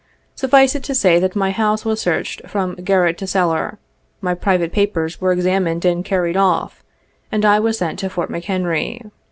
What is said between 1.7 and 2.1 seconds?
was